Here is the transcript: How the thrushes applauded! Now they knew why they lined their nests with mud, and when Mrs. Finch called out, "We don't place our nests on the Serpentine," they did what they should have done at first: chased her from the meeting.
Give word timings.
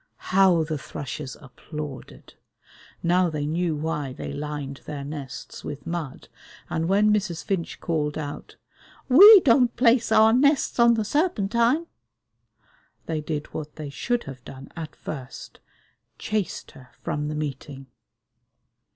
How 0.31 0.63
the 0.63 0.79
thrushes 0.79 1.37
applauded! 1.41 2.33
Now 3.03 3.29
they 3.29 3.45
knew 3.45 3.75
why 3.75 4.13
they 4.13 4.33
lined 4.33 4.81
their 4.87 5.03
nests 5.03 5.63
with 5.63 5.85
mud, 5.85 6.27
and 6.71 6.87
when 6.89 7.13
Mrs. 7.13 7.43
Finch 7.43 7.79
called 7.79 8.17
out, 8.17 8.55
"We 9.09 9.41
don't 9.41 9.75
place 9.75 10.11
our 10.11 10.33
nests 10.33 10.79
on 10.79 10.95
the 10.95 11.05
Serpentine," 11.05 11.85
they 13.05 13.21
did 13.21 13.53
what 13.53 13.75
they 13.75 13.91
should 13.91 14.23
have 14.23 14.43
done 14.43 14.69
at 14.75 14.95
first: 14.95 15.59
chased 16.17 16.71
her 16.71 16.89
from 17.03 17.27
the 17.27 17.35
meeting. 17.35 17.85